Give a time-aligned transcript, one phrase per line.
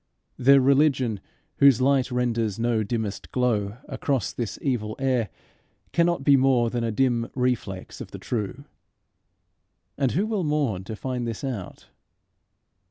[0.39, 1.19] The religion
[1.57, 5.29] whose light renders no dimmest glow across this evil air,
[5.91, 8.65] cannot be more than a dim reflex of the true.
[9.99, 11.89] And who will mourn to find this out?